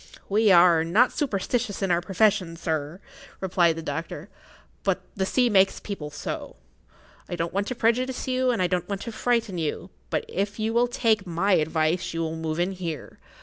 "We 0.27 0.51
are 0.51 0.83
not 0.83 1.11
superstitious 1.13 1.83
in 1.83 1.91
our 1.91 2.01
profession, 2.01 2.57
sir," 2.57 2.99
replied 3.39 3.75
the 3.75 3.83
doctor. 3.83 4.29
"But 4.81 5.01
the 5.15 5.27
sea 5.27 5.47
makes 5.47 5.79
people 5.79 6.09
so. 6.09 6.55
I 7.29 7.35
don't 7.35 7.53
want 7.53 7.67
to 7.67 7.75
prejudice 7.75 8.27
you, 8.27 8.49
and 8.49 8.63
I 8.63 8.65
don't 8.65 8.89
want 8.89 9.01
to 9.01 9.11
frighten 9.11 9.59
you, 9.59 9.91
but 10.09 10.25
if 10.27 10.57
you 10.57 10.73
will 10.73 10.87
take 10.87 11.27
my 11.27 11.51
advice 11.53 12.15
you 12.15 12.21
will 12.21 12.35
move 12.35 12.59
in 12.59 12.71
here. 12.71 13.19